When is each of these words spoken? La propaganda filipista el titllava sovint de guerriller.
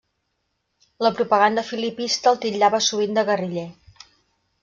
La 1.05 1.11
propaganda 1.19 1.65
filipista 1.67 2.33
el 2.33 2.41
titllava 2.45 2.81
sovint 2.89 3.19
de 3.19 3.27
guerriller. 3.31 3.69